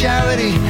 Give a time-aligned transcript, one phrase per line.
[0.00, 0.69] charity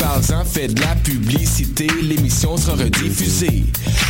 [0.00, 3.64] Parle-en, fais de la publicité, l'émission sera rediffusée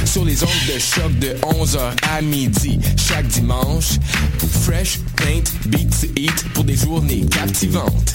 [0.04, 1.80] sur les ondes de choc de 11h
[2.16, 3.98] à midi chaque dimanche.
[4.62, 8.14] Fresh Paint Beats Eat pour des journées captivantes.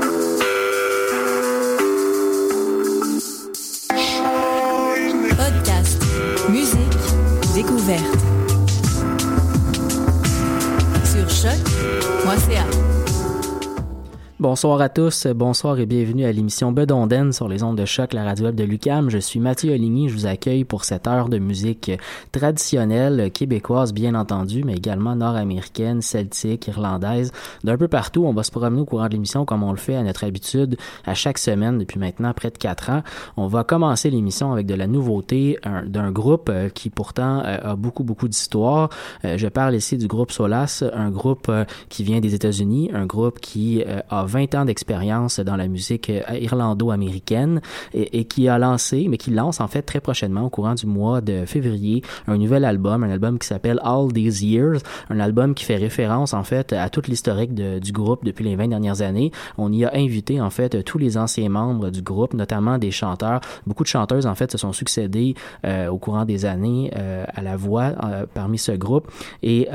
[14.41, 18.23] Bonsoir à tous, bonsoir et bienvenue à l'émission Bedonden sur les ondes de choc, la
[18.23, 19.07] radio web de Lucam.
[19.11, 21.91] Je suis Mathieu Oligny, je vous accueille pour cette heure de musique
[22.31, 27.31] traditionnelle québécoise bien entendu, mais également nord-américaine, celtique, irlandaise,
[27.63, 28.25] d'un peu partout.
[28.25, 30.75] On va se promener au courant de l'émission comme on le fait à notre habitude
[31.05, 33.03] à chaque semaine depuis maintenant près de quatre ans.
[33.37, 37.75] On va commencer l'émission avec de la nouveauté d'un groupe euh, qui pourtant euh, a
[37.75, 38.89] beaucoup beaucoup d'histoire.
[39.23, 41.51] Euh, je parle ici du groupe Solas, un groupe
[41.89, 46.21] qui vient des États-Unis, un groupe qui a 20 ans d'expérience dans la musique euh,
[46.39, 47.61] irlando-américaine
[47.93, 51.19] et, qui a lancé, mais qui lance en fait très prochainement au courant du mois
[51.21, 55.65] de février un nouvel album, un album qui s'appelle All These Years, un album qui
[55.65, 59.31] fait référence en fait à toute l'historique du groupe depuis les 20 dernières années.
[59.57, 63.41] On y a invité en fait tous les anciens membres du groupe, notamment des chanteurs.
[63.67, 67.41] Beaucoup de chanteuses en fait se sont succédés euh, au courant des années euh, à
[67.41, 67.91] la voix
[68.33, 69.11] parmi ce groupe
[69.43, 69.67] et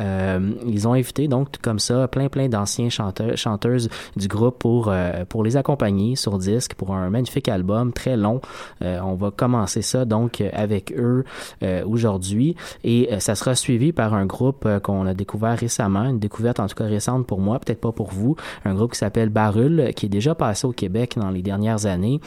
[0.67, 5.25] ils ont invité donc comme ça plein plein d'anciens chanteurs chanteuses du groupe pour euh,
[5.29, 8.41] pour les accompagner sur disque pour un magnifique album très long.
[8.83, 11.25] Euh, on va commencer ça donc avec eux
[11.63, 12.57] euh, aujourd'hui.
[12.85, 16.75] Et ça sera suivi par un groupe qu'on a découvert récemment, une découverte en tout
[16.75, 20.11] cas récente pour moi, peut-être pas pour vous, un groupe qui s'appelle Barul qui est
[20.11, 22.21] déjà passé au Québec dans les dernières années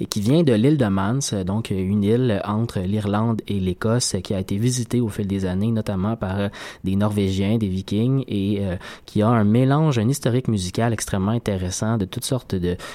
[0.00, 4.34] et qui vient de l'île de Mans, donc une île entre l'Irlande et l'Écosse qui
[4.34, 6.50] a été visitée au fil des années, notamment par
[6.84, 8.76] des Norvégiens, des Vikings, et euh,
[9.06, 12.54] qui a un mélange, un historique musical extrêmement intéressant de toutes sortes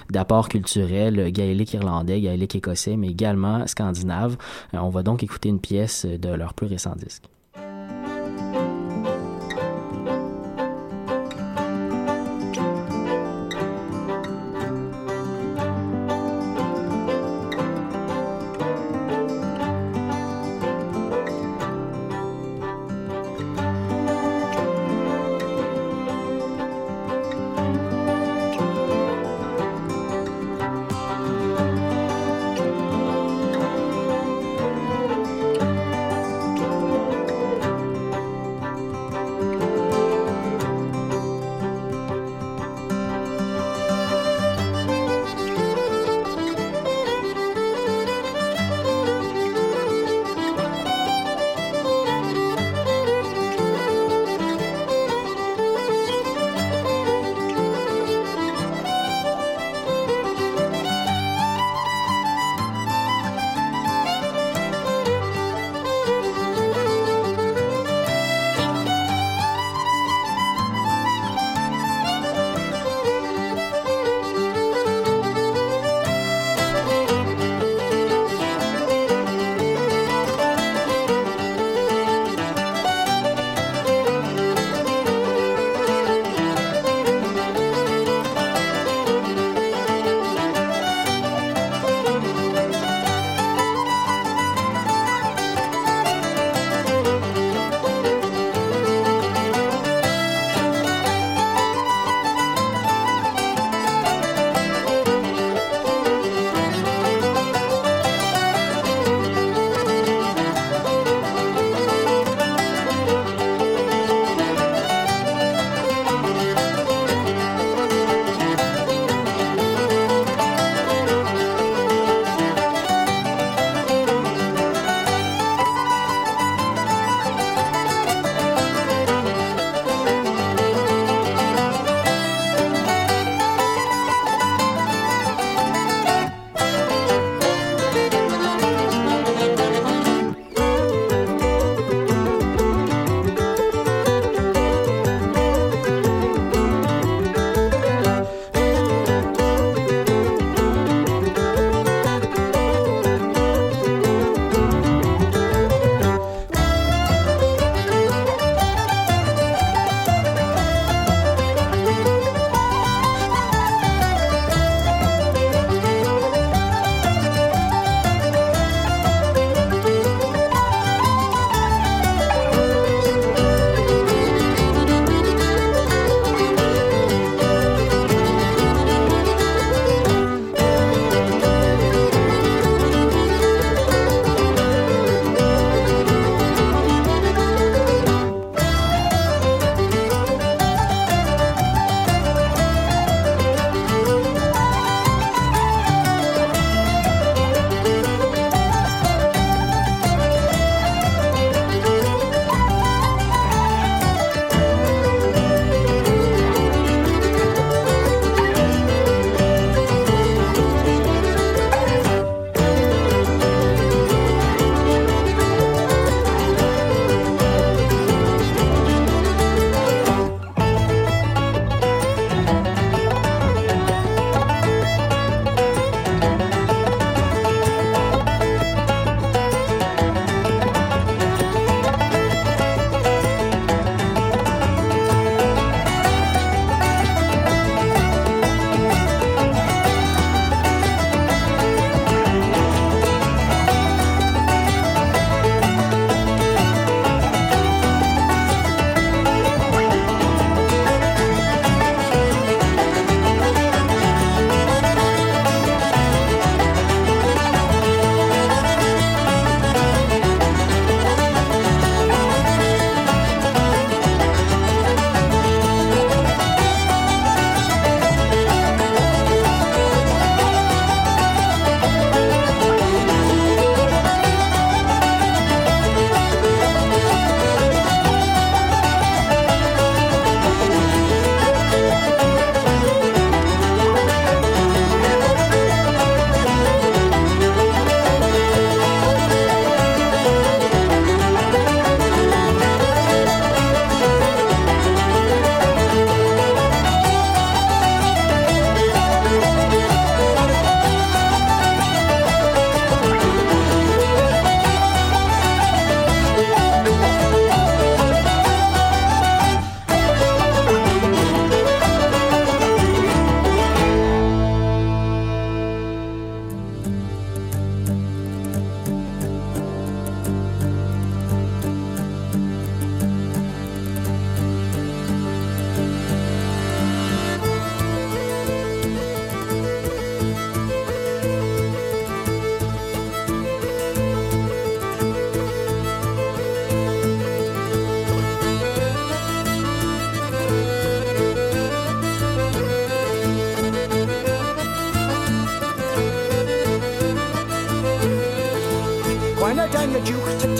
[0.09, 4.37] d'apports culturels, gaélique irlandais, gaélique écossais, mais également scandinave.
[4.73, 7.32] Euh, on va donc écouter une pièce de leur plus récent disque.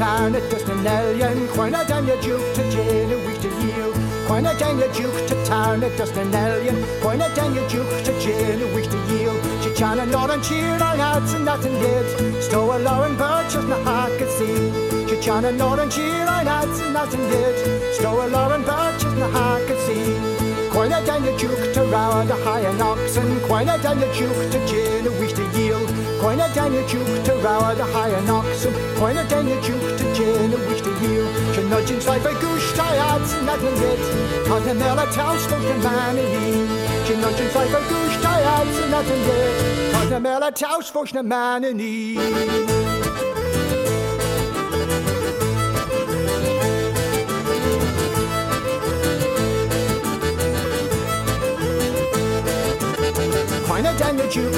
[0.04, 3.96] Town at Dusnellian, Quina Danya Duke to jail a week to yield.
[4.28, 9.00] Quina Danya Duke to town at Dusnellian, Quina Danya Duke to jail a week to
[9.12, 9.40] yield.
[9.64, 12.44] Chichana Lauren cheer on hats and nothing did.
[12.44, 14.60] Stow a Lauren birch as na hack at sea.
[15.10, 17.56] Chichana Lauren cheer on hats and nothing did.
[17.96, 20.44] Stow a Lauren birch as na hack at sea.
[20.74, 25.12] Quina Danya Duke to round a high and oxen, Quina Danya Duke to jail a
[25.20, 25.88] week to yield.
[26.20, 29.93] Quina Danya Duke to round a high and oxen, Quina Danya Duke
[31.54, 34.00] Cynodyn traed fe'i gwys tai adn adnydid
[34.48, 36.54] Cael hymel a tawl sbwg yn fan i ni
[37.06, 39.62] Cynodyn traed fe'i gwys tai adn adnydid
[39.94, 41.94] Cael hymel a tawl sbwg yn man i ni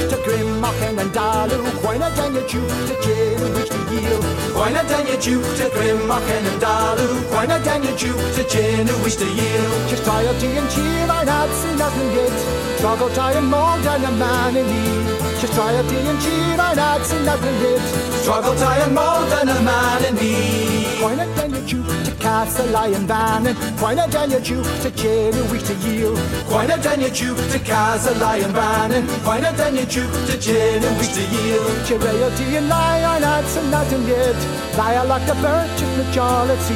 [0.10, 4.26] to grim machen en dalu Whyna dan je choose to chin which to yield
[4.58, 8.88] Whyna dan je choose to grim machen en dalu Whyna dan je choose to chin
[9.04, 12.36] which to yield Just try of tea and cheer I had seen nothing yet
[12.80, 15.06] Travel tie and mold and a man in need.
[15.42, 17.82] Just try of tea and cheer I had seen nothing yet
[18.26, 20.75] Travel tie and mold and a man in need.
[21.06, 21.62] Quine a down your
[22.04, 26.18] to cast a lion and Quine a down to tube to Jerry to Yield.
[26.48, 27.12] Quine a down your
[27.52, 31.86] to cast a lion and Quine a down your tube to Jerry to Yield.
[31.86, 34.36] Jerry, do you lie on nights and night yet?
[34.80, 36.74] Lion like a bird in the jollity.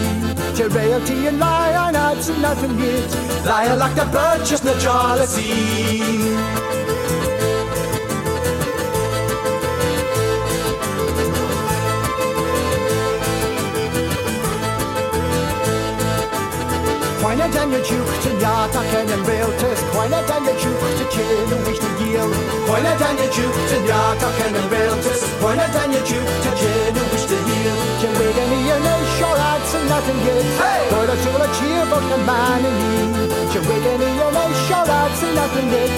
[0.55, 3.11] Jerry, do you lie on nights and night and yet?
[3.47, 6.78] Lion like a bird just in the jollity.
[17.39, 19.79] Keine deine Tüchte, ja, da kennen Wiltes.
[19.95, 22.27] Keine deine Tüchte, chill, ich die Gier.
[22.67, 25.23] Keine deine Tüchte, ja, da kennen Wiltes.
[25.39, 27.75] Keine deine Tüchte, chill, ich die Gier.
[28.01, 30.43] Can we get me an insurance and nothing good?
[30.59, 30.83] Hey!
[30.91, 33.31] But I told a cheer for the man in need.
[33.53, 35.91] Can we get me an insurance and nothing good?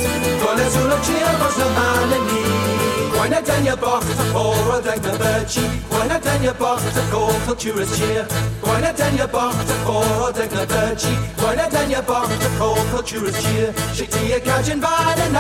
[0.45, 2.90] But I told a cheer for the man in need.
[3.22, 7.82] Wanneer dan je bocht voor een denk de budgie, Wanneer dan je bocht voor cultuur
[7.82, 8.25] is cheer.
[8.60, 13.28] Wanneer dan je bocht voor een denk de budgie, Wanneer dan je bocht voor cultuur
[13.28, 13.74] is cheer.
[13.94, 15.32] Schik die je kajin waarden en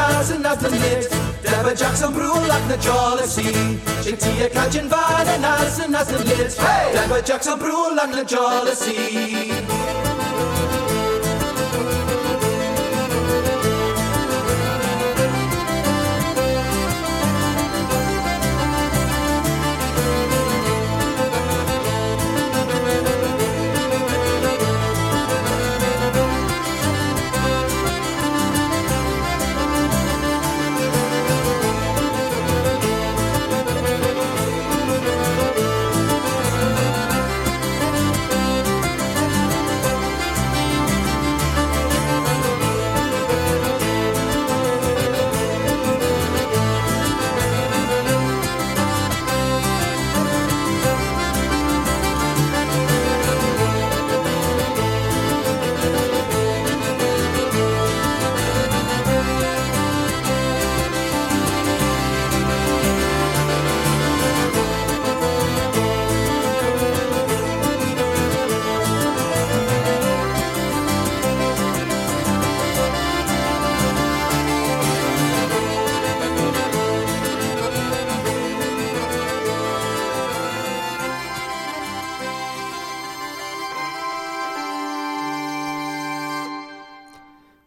[0.63, 1.09] en niet.
[1.41, 4.89] Deborah Jackson broer lacht naar to your die and kajin
[5.33, 6.57] en nothing en niet.
[6.93, 9.90] Deborah Jackson jolly jealousy.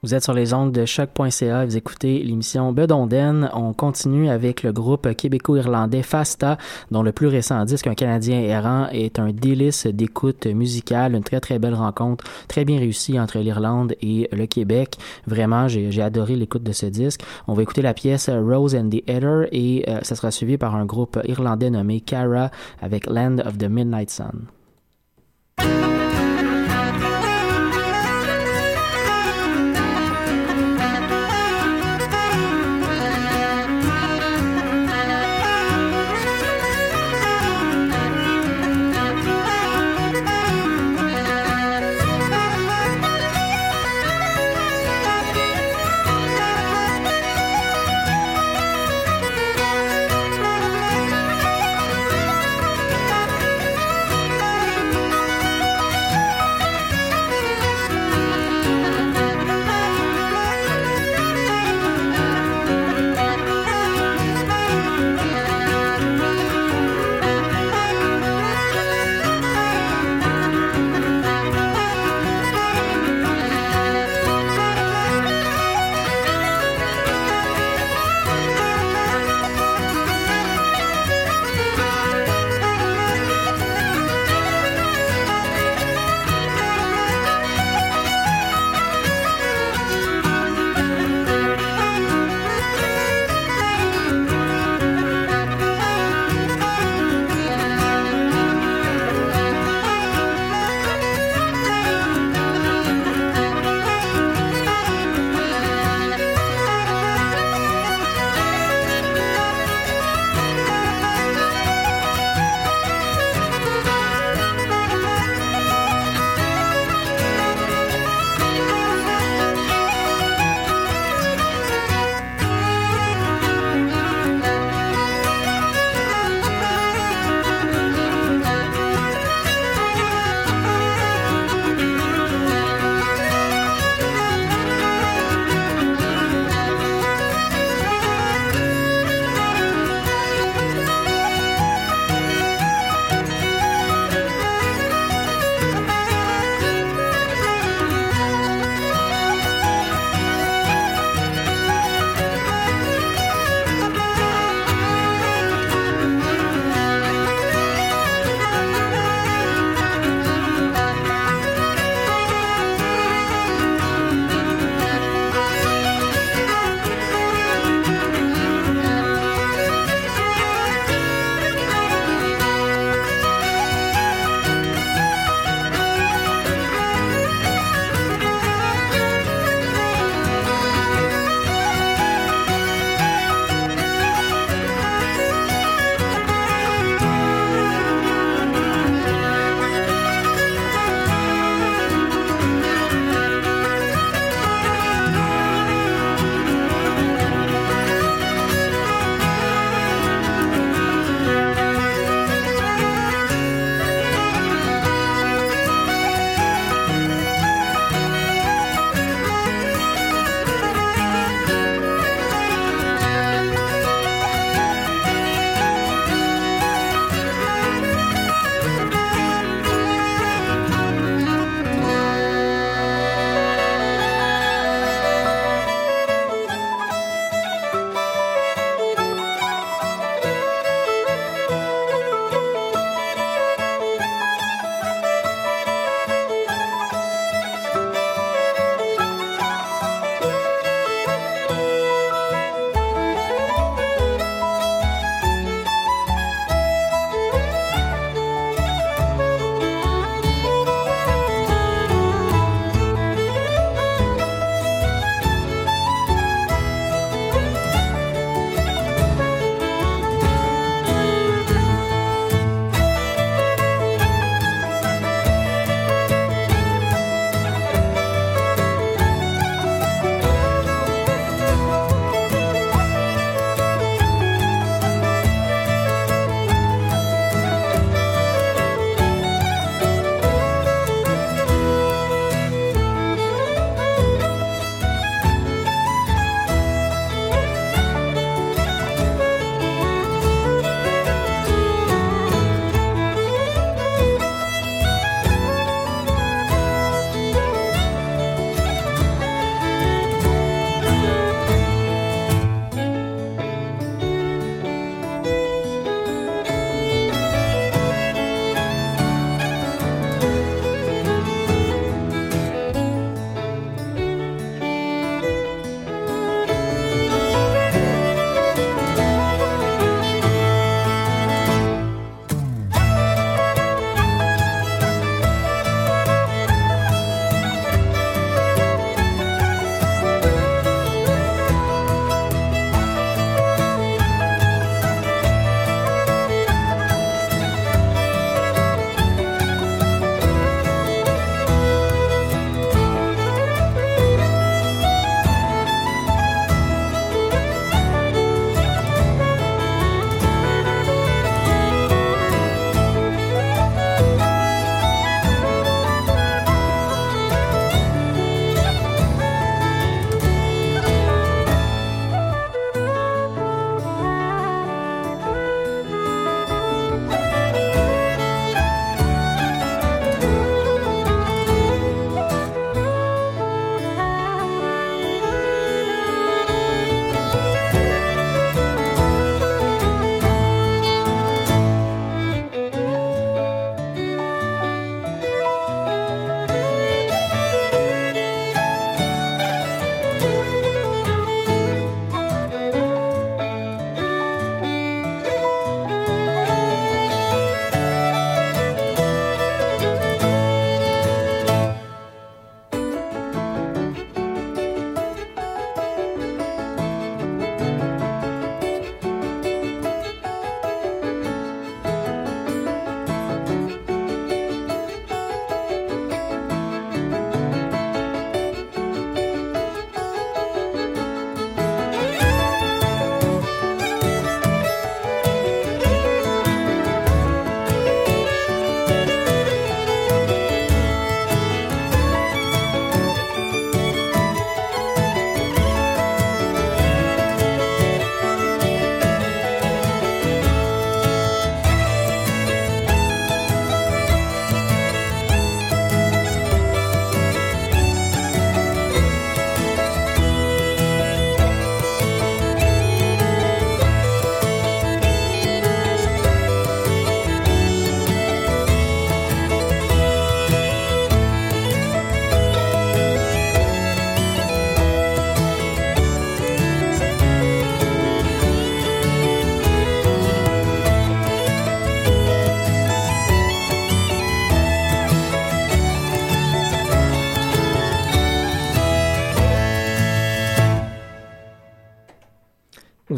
[0.04, 3.49] Vous êtes sur les ondes de choc.ca, vous écoutez l'émission Bedonden.
[3.54, 6.58] On continue avec le groupe québéco-irlandais Fasta,
[6.90, 11.40] dont le plus récent disque, Un Canadien errant, est un délice d'écoute musicale, une très
[11.40, 14.99] très belle rencontre, très bien réussie entre l'Irlande et le Québec.
[15.26, 17.23] Vraiment, j'ai adoré l'écoute de ce disque.
[17.49, 20.75] On va écouter la pièce Rose and the Header et euh, ça sera suivi par
[20.75, 22.50] un groupe irlandais nommé Cara
[22.82, 24.49] avec Land of the Midnight Sun.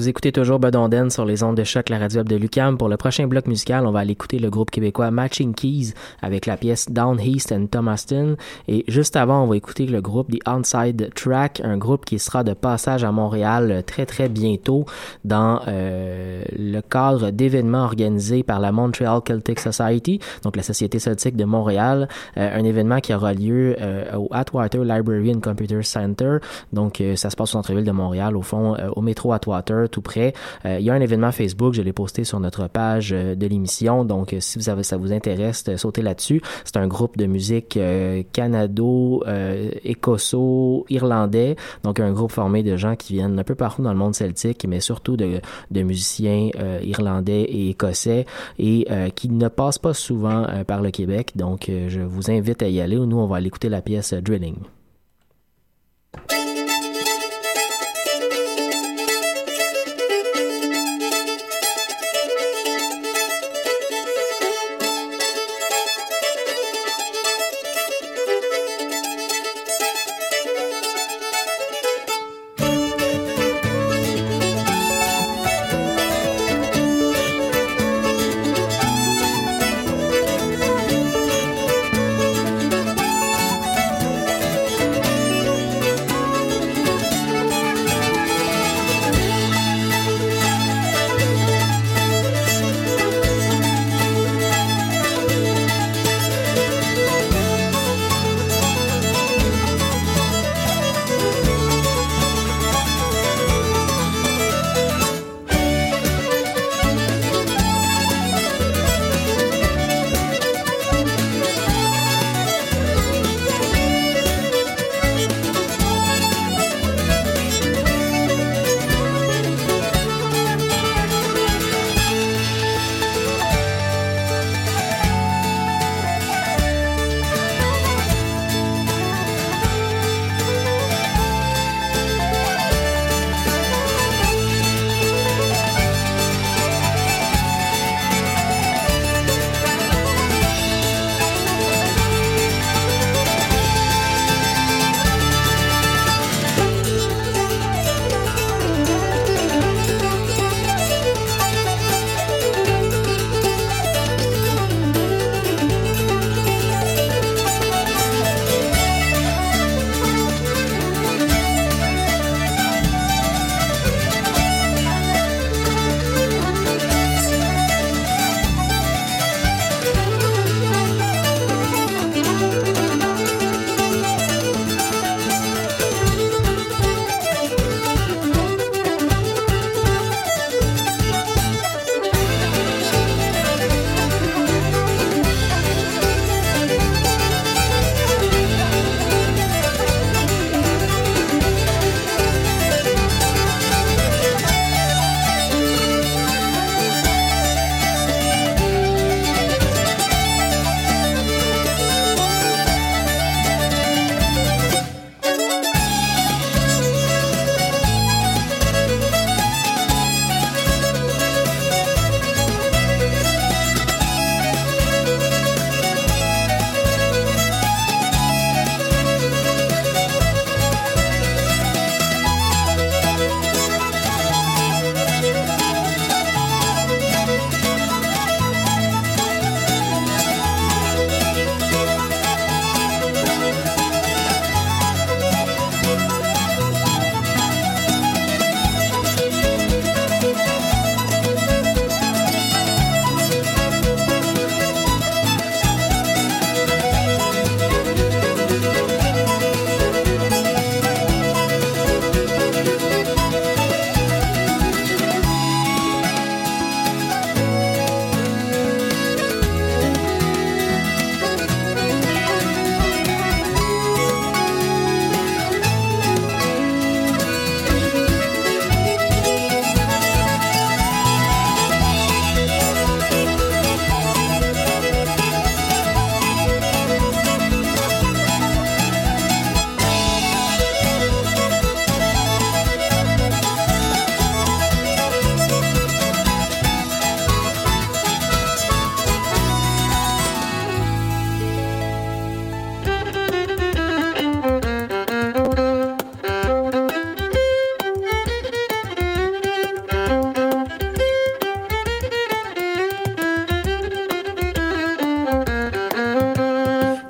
[0.07, 2.79] Écoutez toujours Bedonden sur les ondes de choc, la radio de Lucam.
[2.79, 6.47] Pour le prochain bloc musical, on va aller écouter le groupe québécois Matching Keys avec
[6.47, 8.37] la pièce Down East and Thomaston.
[8.69, 12.45] Et juste avant, on va écouter le groupe The Onside Track, un groupe qui sera
[12.45, 14.85] de passage à Montréal très très bientôt
[15.25, 21.35] dans euh, le cadre d'événements organisés par la Montreal Celtic Society, donc la Société celtique
[21.35, 26.37] de Montréal, euh, un événement qui aura lieu euh, au Atwater Library and Computer Center.
[26.73, 30.35] Donc ça se passe au centre-ville de Montréal, au fond, au métro Atwater tout près.
[30.66, 33.46] Euh, il y a un événement Facebook, je l'ai posté sur notre page euh, de
[33.46, 34.04] l'émission.
[34.04, 36.42] Donc, euh, si vous avez, ça vous intéresse, sautez là-dessus.
[36.64, 37.78] C'est un groupe de musique
[38.32, 39.24] canado,
[39.85, 41.56] écosso, irlandais.
[41.82, 44.66] Donc, un groupe formé de gens qui viennent un peu partout dans le monde celtique,
[44.68, 46.50] mais surtout de, de musiciens
[46.82, 48.26] irlandais et écossais
[48.59, 51.32] et qui ne passent pas souvent par le Québec.
[51.37, 52.96] Donc, je vous invite à y aller.
[52.96, 54.56] Nous, on va aller écouter la pièce Drilling.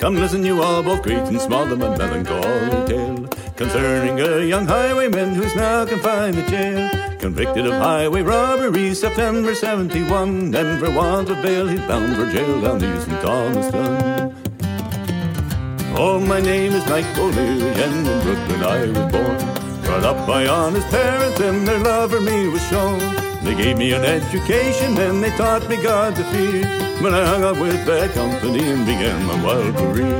[0.07, 4.65] Come listen, you all, both great and small, to my melancholy tale concerning a young
[4.65, 7.19] highwayman who's now confined in jail.
[7.19, 12.61] Convicted of highway robbery, September 71, and for want of bail, he's bound for jail
[12.61, 14.37] down east in Thomastown.
[15.97, 19.83] Oh, my name is Mike O'Leary, and in Brooklyn I was born.
[19.83, 23.26] Brought up by honest parents, and their love for me was shown.
[23.47, 26.67] They gave me an education, and they taught me God to fear.
[27.01, 30.19] When I hung out with bad company and began my wild career.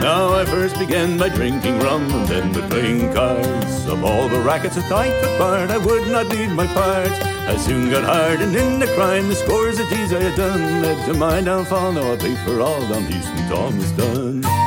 [0.00, 3.86] Now I first began by drinking rum and then by playing cards.
[3.86, 7.18] Of all the rackets that I took part, I would not need my parts.
[7.20, 11.04] I soon got hardened in the crime, the scores of deeds I had done led
[11.06, 11.90] to my downfall.
[11.90, 14.65] Now I pay for all down East and Thomas done.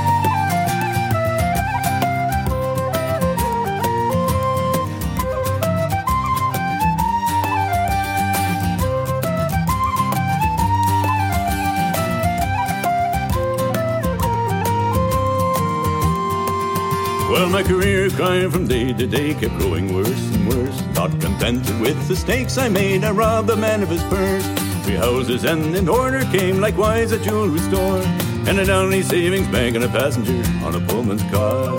[17.62, 20.82] My career crime from day to day kept growing worse and worse.
[20.96, 24.46] Not contented with the stakes I made, I robbed a man of his purse.
[24.86, 28.02] Three houses and an order came, likewise a jewelry store,
[28.48, 31.78] and a Downey savings bank and a passenger on a Pullman's car.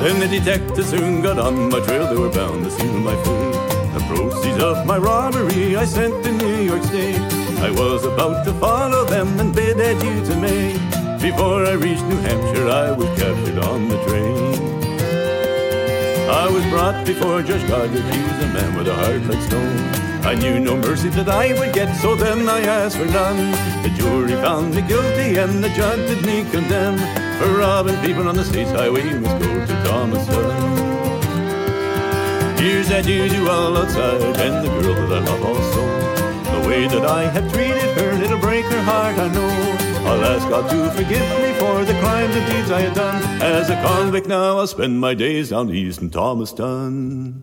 [0.00, 3.92] Then the detectives soon got on my trail, they were bound to seal my fate.
[3.92, 7.20] The proceeds of my robbery I sent to New York State.
[7.60, 10.97] I was about to follow them and bid adieu to May.
[11.20, 14.54] Before I reached New Hampshire, I was captured on the train.
[16.30, 19.78] I was brought before Judge Goddard, he was a man with a heart like stone.
[20.24, 23.50] I knew no mercy that I would get, so then I asked for none.
[23.82, 26.98] The jury found me guilty and the judge did me condemn.
[27.38, 30.78] For robbing people on the state's highway must go to Thomastown.
[32.58, 35.82] Here's that you do all outside and the girl that I love also.
[36.60, 39.87] The way that I have treated her, it'll break her heart, I know.
[40.08, 43.22] I'll ask God to forgive me for the crimes and deeds I have done.
[43.42, 47.42] As a convict now, I'll spend my days down east in Thomastown.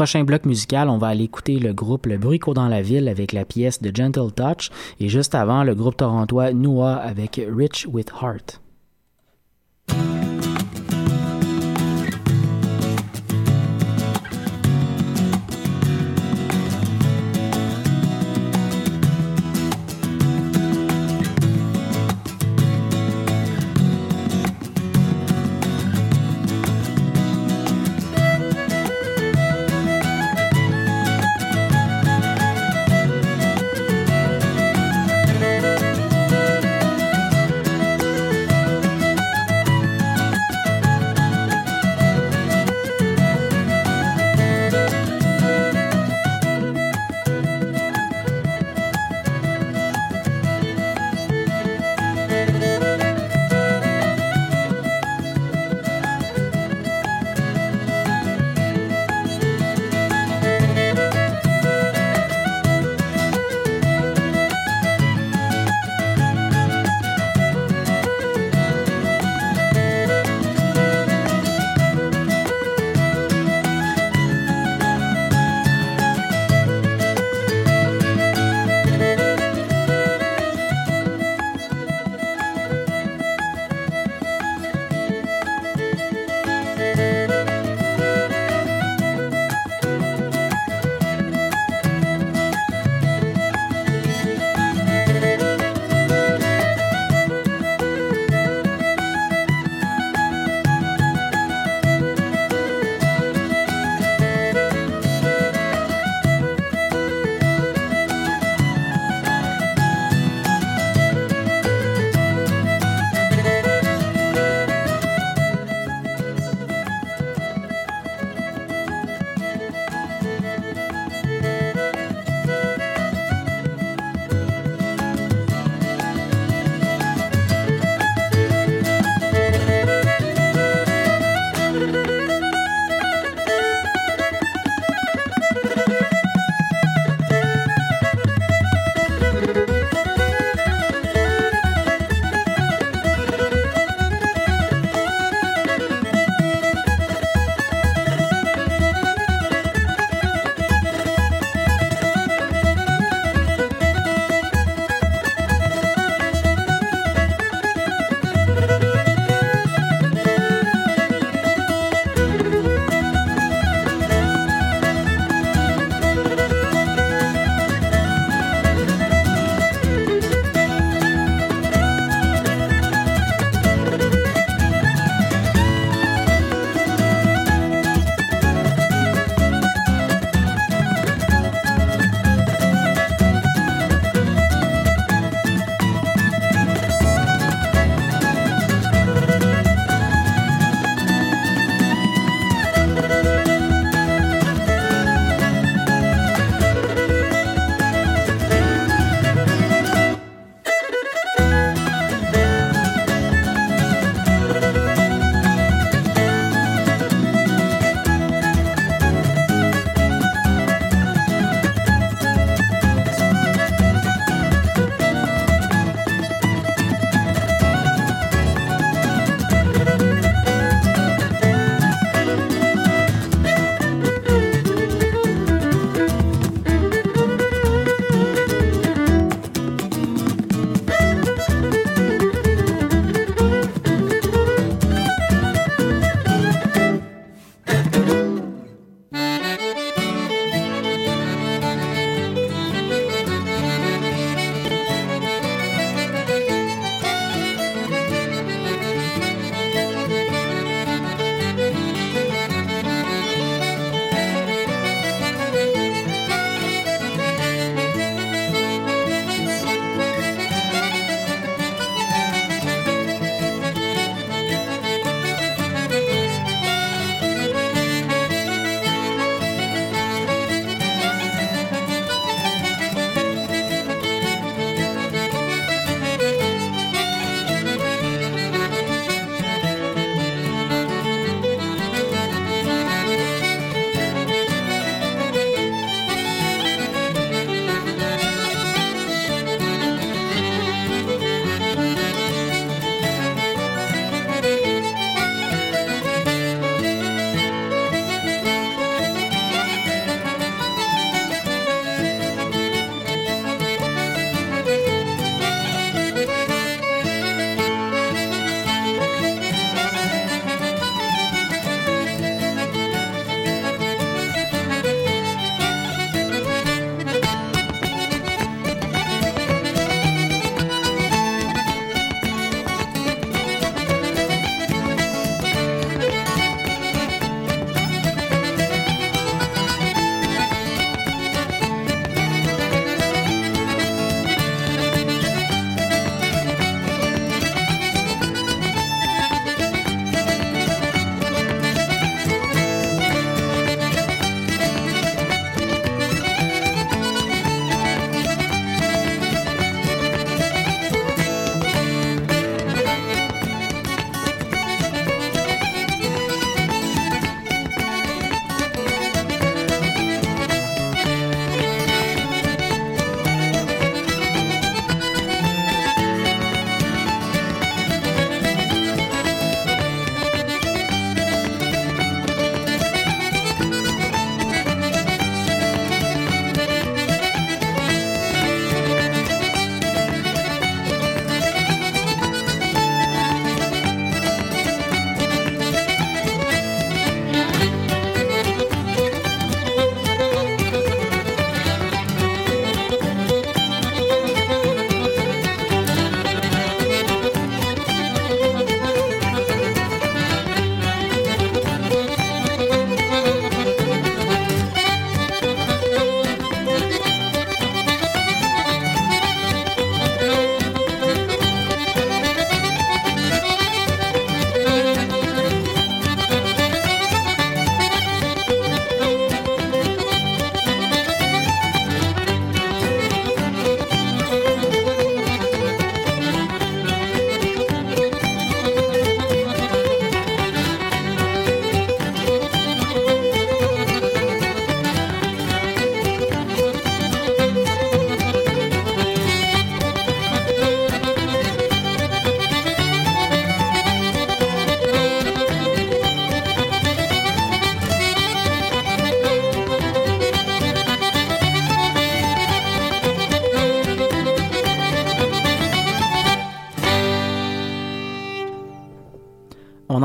[0.00, 3.32] Prochain bloc musical, on va aller écouter le groupe Le Bruit dans la ville avec
[3.32, 8.10] la pièce de Gentle Touch et juste avant, le groupe torontois Noah avec Rich with
[8.22, 8.62] Heart.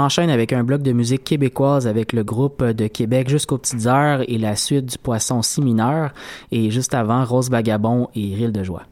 [0.06, 4.22] Enchaîne avec un bloc de musique québécoise avec le groupe de Québec jusqu'aux petites heures
[4.28, 6.14] et la suite du poisson si mineur.
[6.52, 8.84] Et juste avant, Rose Vagabond et Rille de joie.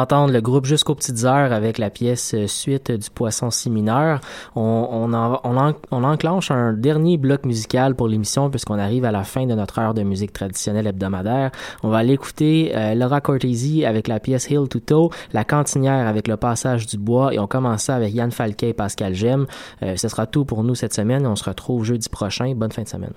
[0.00, 4.20] D'entendre le groupe Jusqu'aux Petites Heures avec la pièce euh, Suite du Poisson si mineur.
[4.56, 9.24] On, on, on, on, enclenche un dernier bloc musical pour l'émission puisqu'on arrive à la
[9.24, 11.50] fin de notre heure de musique traditionnelle hebdomadaire.
[11.82, 16.06] On va aller écouter euh, Laura Cortesi avec la pièce Hill to Toe, La Cantinière
[16.06, 19.46] avec le passage du bois et on commence ça avec Yann Falquet et Pascal Gem.
[19.82, 21.26] Euh, ce sera tout pour nous cette semaine.
[21.26, 22.54] On se retrouve jeudi prochain.
[22.54, 23.12] Bonne fin de semaine.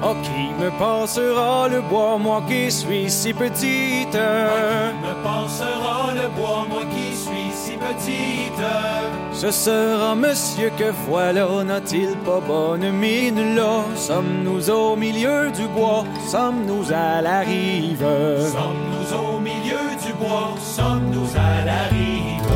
[0.00, 4.12] Oh, qui me passera le bois, moi qui suis si petite?
[4.12, 9.27] Qui me passera le bois, moi qui suis si petite?
[9.40, 13.84] Ce sera monsieur que voilà, n'a-t-il pas bonne mine là?
[13.94, 18.00] Sommes-nous au milieu du bois, sommes-nous à la rive?
[18.00, 22.52] Sommes-nous au milieu du bois, sommes-nous à la rive?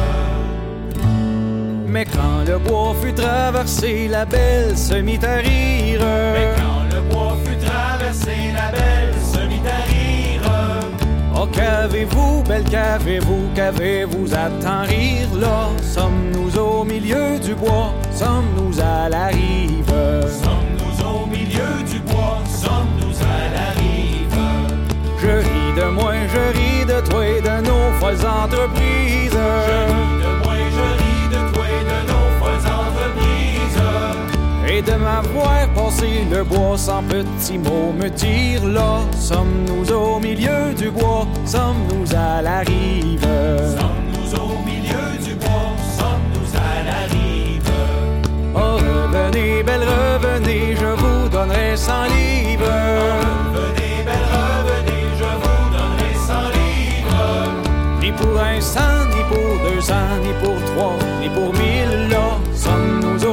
[1.87, 6.01] Mais quand le bois fut traversé, la belle se mit à rire.
[6.35, 9.15] Mais quand le bois fut traversé, la belle
[11.43, 15.27] Oh, qu'avez-vous, belle, qu'avez-vous, qu'avez-vous à tant rire?
[15.41, 15.71] Là?
[15.83, 19.93] Sommes-nous au milieu du bois, sommes-nous à la rive?
[20.45, 24.39] Sommes-nous au milieu du bois, sommes-nous à la rive?
[25.19, 29.33] Je ris de moi, je ris de toi et de nos folles entreprises.
[29.33, 30.22] Je ris de
[34.83, 40.73] Et de m'avoir passé le bois sans petit mot me dire là, sommes-nous au milieu
[40.77, 43.21] du bois, sommes-nous à la rive?
[43.21, 47.71] Sommes-nous au milieu du bois, sommes-nous à la rive?
[48.55, 52.65] Oh, revenez, belle, revenez, je vous donnerai cent livres.
[53.55, 57.51] Revenez, belle, revenez, je vous donnerai cent livres.
[58.01, 62.39] Ni pour un cent, ni pour deux cents, ni pour trois, ni pour mille là,
[62.55, 63.32] sommes-nous au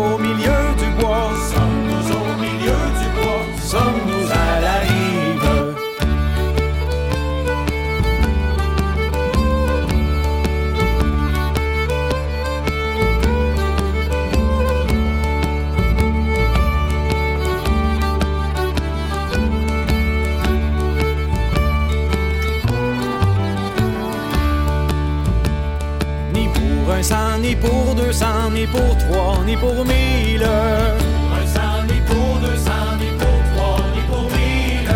[29.60, 30.44] pour mille.
[30.44, 34.92] un cent ni pour deux cents, ni pour trois, ni pour mille.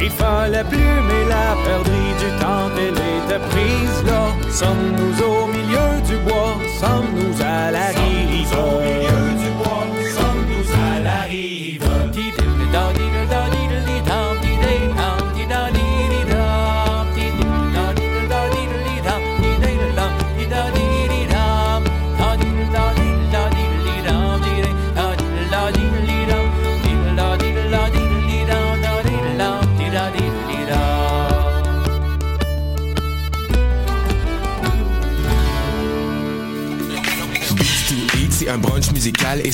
[0.00, 4.22] Il fallait plumer la perdrie du temps qu'elle était prise là.
[4.50, 9.07] Sommes-nous au milieu du bois, sommes-nous à la rive?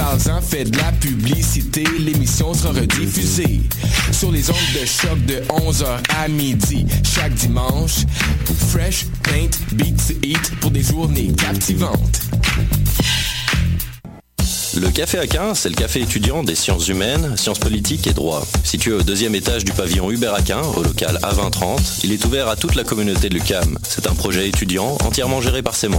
[0.00, 3.60] Parle-en, fais de la publicité, l'émission sera rediffusée
[4.12, 8.06] sur les ondes de choc de 11h à midi chaque dimanche.
[8.70, 12.22] Fresh Paint Beat to Eat pour des journées captivantes.
[14.80, 18.46] Le Café Aquin, c'est le café étudiant des sciences humaines, sciences politiques et droit.
[18.62, 22.56] Situé au deuxième étage du pavillon Hubert Aquin, au local A2030, il est ouvert à
[22.56, 23.78] toute la communauté de l'UCAM.
[23.82, 25.88] C'est un projet étudiant entièrement géré par ses membres.